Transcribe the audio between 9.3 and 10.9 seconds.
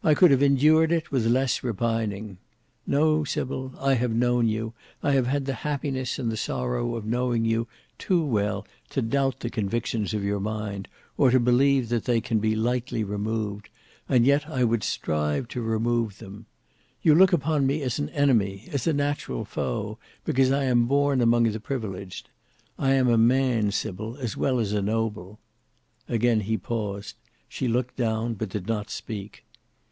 the convictions of your mind,